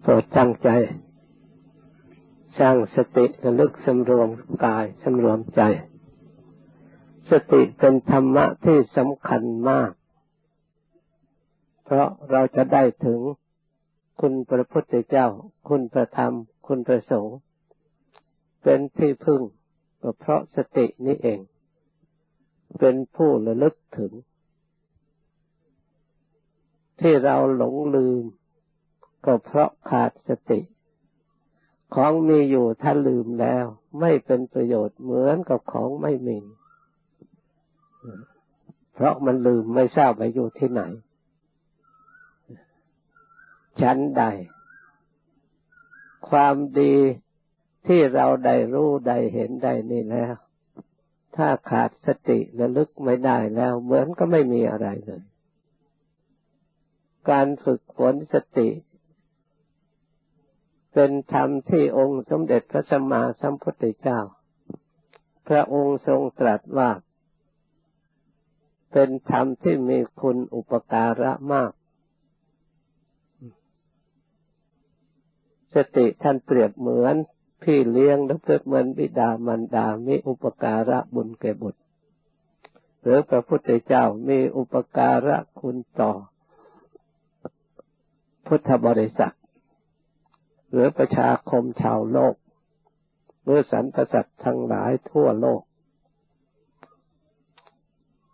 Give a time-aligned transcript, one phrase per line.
[0.00, 0.68] โปรดตั้งใจ
[2.58, 4.28] สร้างสติระลึกสำรวม
[4.64, 5.62] กายสำรวมใจ
[7.30, 9.90] สติเป็นธรรมะที่สำคัญมาก
[11.84, 13.20] เพราะเราจะได้ถึง
[14.20, 15.26] คุณพระพุทธเจ้า
[15.68, 16.34] คุณพระธรรม
[16.66, 17.38] คุณพระสงฆ์
[18.62, 19.40] เป็นที่พึ่ง
[20.02, 21.40] ก็เพราะสตินี้เอง
[22.78, 24.12] เป็นผู้ระลึกถึง
[27.00, 28.22] ที่เราหลงลืม
[29.24, 30.60] ก็เพราะขาดสติ
[31.94, 33.64] ของมีอยู่ถ้าลืมแล้ว
[34.00, 36.38] ไม่เป็นประโยชน์เหมือนกับของไม่มี
[38.94, 40.82] เพราะมันลืมไม่ทราบไปอยู่ที่ไหน
[43.80, 44.22] ชั้นใด
[46.28, 46.94] ความดี
[47.86, 50.34] ที่เราได้รู้ได้เห็นได้นี่แล้ว
[51.36, 55.22] ถ้าขาดสติระลึกไม่ได้แล้ว เหมือนก็ไม่มีอะไรเลย
[57.30, 58.68] การฝึกฝนสติ
[60.92, 64.20] เป็นธรรมที่องค์สมเด็จพระสัมมาสัมพุทธเจ้า
[65.48, 66.90] พระองค์ทรงตรัสว่า
[68.92, 71.72] เป็นธรรมที่มีคุณอุปการะมาก
[75.74, 77.14] สติท่านเปรียบเหมือน
[77.62, 81.80] พี่เลี้ยงและเพื่อเหมือนบิดามารดามีอุปการะบุญแก่บุตร
[83.02, 86.12] หรือพระพุทธเจ้ามีอุปการะคุณต่อ
[88.46, 89.34] พุทธบริษัท
[90.70, 92.34] หรือประชาคมชาวโลก
[93.42, 95.62] หรือสรรพสัตว์ทั้งหลายทั่วโลก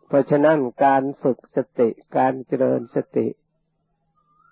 [0.06, 3.26] เพราะฉะนั้นการฝึกสติการเจริญสติ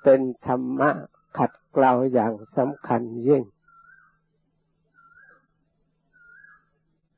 [0.02, 0.90] เป็นธรรมะ
[1.38, 3.42] ขัดเกลาอย่างสำคัญยิ่ง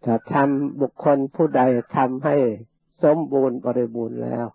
[0.04, 1.62] ถ้าทำบุคคลผู้ใด
[1.96, 2.36] ทำให้
[3.04, 4.46] สมบูรณ์บริบูรณ์แล้ว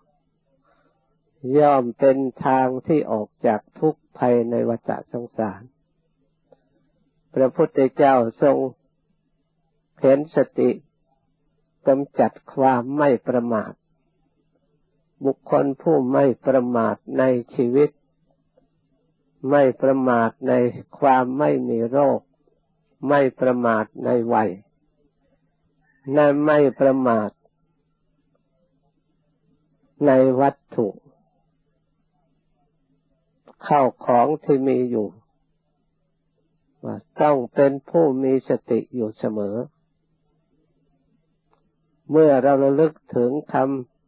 [1.58, 5.62] ย่อมเป็นทางที่ออกจากทุกภัยในวัฏสงสาร
[7.34, 8.58] พระพุทธเจ้าทรง
[10.00, 10.70] เห็นสติ
[11.88, 13.74] กำจัดความไม่ประมาท
[15.26, 17.24] บุคคลผู้ไม่ประมาทใน
[17.56, 17.90] ชีวิต
[19.50, 20.54] ไม่ประมาทใน
[21.00, 22.20] ความไม่มีโรค
[23.10, 24.50] ไม่ประมาทในวัย
[26.16, 27.30] นั่นไม่ประมาท
[30.08, 30.88] ในวัตถุ
[33.64, 35.08] เข้าของที่มีอยู่
[36.86, 39.56] ว่าต้องเป็นผู้มีสติอยู่เสมอ
[42.12, 43.56] เมื่อเราระลึกถึงค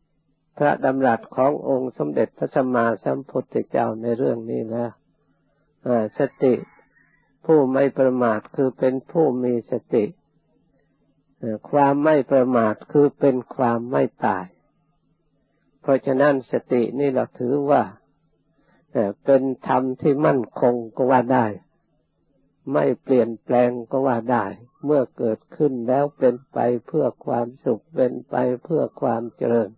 [0.02, 4.92] ำพระดำรัสขององค์สมเด็จพระสัมมาสัมพุทธเจ้าในเรื่องนี้แล้ว
[6.20, 6.54] สติ
[7.46, 10.06] ผู้ไม่ประมาทคือเป็นผู้มีสติ
[11.70, 14.46] ความไม่ประมาทคือเป็นความไม่ตาย
[15.82, 17.84] เพราะฉะนั้นสตินี่เราถือว่า
[19.26, 21.46] เป็นธรรมที่มั่นคงก็ว่าได้
[22.72, 24.46] ไม่เปลี่ยนแปลงก็ว่าได้
[24.86, 29.70] เมื่อเกิดขึ้นแล้วเป็นไปเพื่อความสุข เป็นไปเพื่อความเจริญ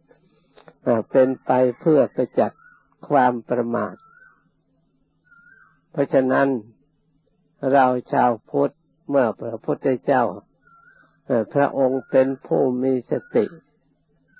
[1.12, 1.52] เป็นไป
[1.82, 2.52] เพื่อกระจัด
[3.10, 3.96] ความประมาท
[5.92, 6.48] เพราะฉะนั้น
[7.74, 8.74] เราชาวพุทธ
[9.10, 10.24] เมื่อพระพุทธเจ้า
[11.54, 13.46] พระองค์เป็นผู้มีสติ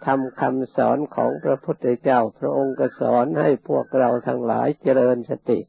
[0.06, 5.60] ทำคำสอนของพระพุทธเจ้า พระองค์ก็สอนให้พวกเราทั้งหลายเจริญสติ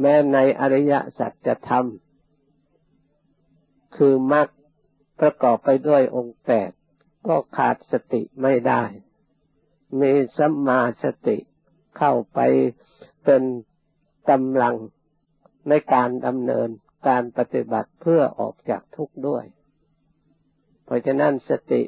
[0.00, 1.86] แม้ในอริยสัจธรรม
[3.96, 4.48] คือมรรค
[5.20, 6.70] ประกอบไปด้วยองค์แปด
[7.26, 8.82] ก็ขาดสติไม่ได้
[10.00, 11.38] มีสัมมาสติ
[11.98, 12.38] เข้าไป
[13.24, 13.42] เป็น
[14.30, 14.76] กำลัง
[15.68, 16.68] ในการดำเนิน
[17.08, 19.44] การปฏิบัติเพื่อออกจากทุกข์ด้วย
[20.84, 21.82] เพราะฉะนั้นสติ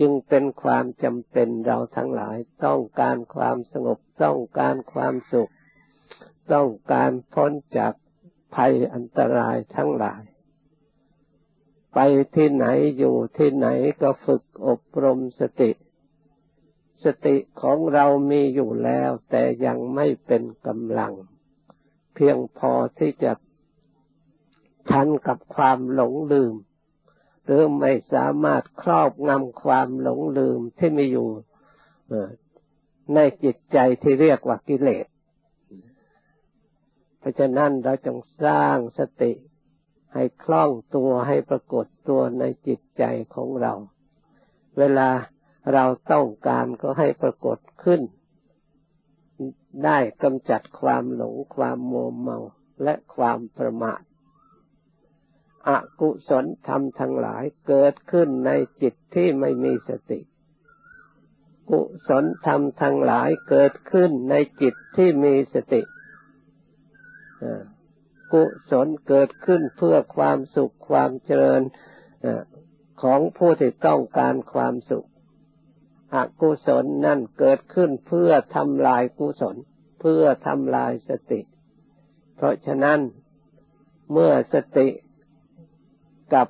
[0.00, 5.50] จึงเป็นความจำเป็นเราทั้งหลายต้องการความสงบต้องการความสุข
[6.52, 7.92] ต้องการพ้นจาก
[8.54, 10.22] ภัยอันตรายทั้งหลาย
[11.94, 11.98] ไป
[12.34, 12.66] ที่ไหน
[12.98, 13.66] อยู่ที่ไหน
[14.02, 15.70] ก็ฝึกอบรมสติ
[17.04, 21.14] สติของเรามีอยู่แล้ว แต่ยังไม่เป็นกำลัง
[22.14, 23.32] เพียงพอที่จะ
[24.90, 26.54] ทันกับความหลงลืม
[27.44, 31.28] หรือไม่สามารถครอบงำความหลงลืมที่มีอยู่
[33.14, 35.06] ในจิตใจที่เรียกว่ากิเลส
[37.22, 39.32] เพราะฉะนั้นเราจงสร้างสติ
[40.14, 43.04] ให้คล่องตัวให้ปรากฏตัวในจิตใจ
[43.34, 43.72] ของเรา
[44.78, 45.08] เวลา
[45.72, 48.00] เราต้องการก็ให้ปรากฏขึ้น
[49.84, 52.38] ได้กำจัดความหลงความโมเมา
[52.82, 54.00] และความประมาท
[55.68, 55.70] อ
[56.00, 58.50] กุศลธรรมทั้งหลายเกิดขึ้นใน
[58.82, 60.20] จิตที่ไม่มีสติ
[61.70, 65.82] กุศลธรรมทั้งหลายเกิดขึ้นในจิตที่มีสติ
[68.32, 71.62] กุศลเกิดขึ้นเพื่อความสุขความเจริญ
[73.02, 75.06] ของผู้ที่ต้องการความสุข
[76.14, 79.56] อกุศลนั่นเกิดขึ้นเพื่อทำลายกุศล
[80.00, 81.40] เพื่อทำลายสติ
[82.36, 82.98] เพราะฉะนั้น
[84.12, 84.88] เมื่อสติ
[86.34, 86.48] กับ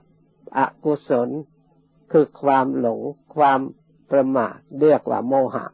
[0.59, 1.29] อกุศล
[2.13, 3.01] คือความหลง
[3.37, 3.61] ความ
[4.11, 5.67] ประมาทเรียกว่าโมหะ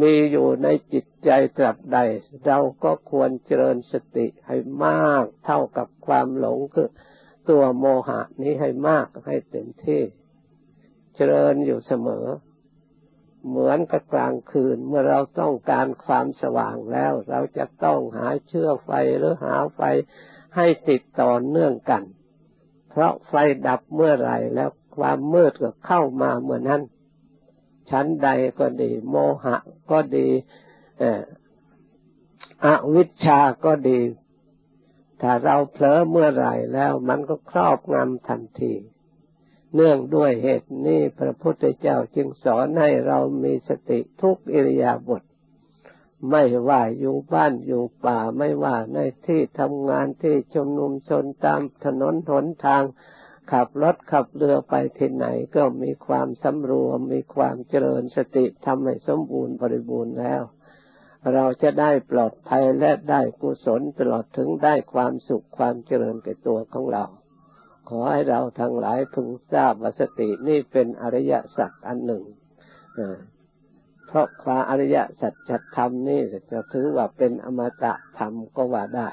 [0.00, 1.98] มีอยู่ในจิตใจตราบใด
[2.46, 6.90] เราก็ควรเจริญสติให้มากเท่ากับความหลงคือ
[7.50, 10.02] ตัวโมหะนี้ให้มากให้เต็มที่
[11.14, 12.26] เจริญอยู่เสมอ
[13.48, 19.80] เหมือนกับกลางคืนเมื่อเราต้องการความสว่างแล้ว เราจะต้องหาเชื่อไฟหรือหาไฟ
[20.56, 22.02] ให้ติดต่อเนื่องกัน
[22.90, 23.34] เพราะไฟ
[23.66, 26.82] ดับเมื่อไรแล้วความมืดก็เข้ามาเมื่อนั้น
[27.90, 28.28] ชั้นใด
[28.58, 29.56] ก็ดี โมหะ
[29.90, 30.28] ก็ดี
[32.64, 34.00] อวิชชาก็ดี
[35.20, 38.74] ถ้าเราเผลอเมื่อไรแล้วมันก็ครอบงำทันที
[39.74, 45.22] เนื่องด้วยเหตุนี้พระพุทธเจ้าจึงสอนให้เรามีสติทุกอิริยาบถ
[46.30, 52.82] ไม่ว่าอยู่บ้านอยู่ป่าไม่ว่าในที่ทำงานที่ชุมนุมชนตามถนนหนทาง
[53.52, 55.26] ขับรถขับเรือไปที่ไหน
[55.56, 60.42] ก็มีความสำรวม มีความเจริญสติทำให้สมบูรณ์บริบูรณ์แล้ว
[61.34, 67.04] เราจะได้ปลอดภัยและได้กุศลตลอดถึงได้ความสุขความเจริญแก่ตัวของเรา
[67.88, 72.24] ขอให้เราทั้งหลายพึงทราบว่าสตินี่เป็นอริยสัจอันหนึ่ง
[74.06, 76.20] เพราะความอริยสัจธรรมนี่
[76.50, 79.08] จะถือว่าเป็นอมตะธรรมก็ว่าได้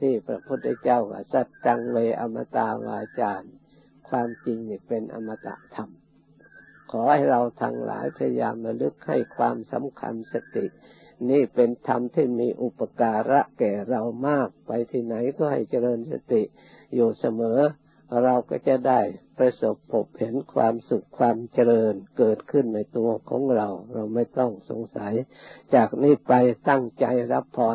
[0.00, 3.46] ที่พระพุทธเจ้าว่าสัจจังเลอมตะวาจารย
[4.08, 5.90] ความจริงเนี่ยเป็นอมตะธรรม
[6.90, 10.66] ขอให้เราทั้งหลายพยายามระลึกให้ความสำคัญสติ
[11.30, 16.42] นี่เป็นธรรมที่มีอุปการะแก่เรามากไปที่ไหนก็ให้เจริญสติ
[16.94, 17.58] อยู่เสมอ
[18.24, 19.00] เราก็จะได้
[19.38, 25.14] ประสบพบเห็นความสุขความเจริญเกิดขึ้นในตัวของเรา เราไม่ต้องสงสัย
[25.74, 26.32] จากนี้ไป
[26.68, 27.74] ตั้งใจรับพร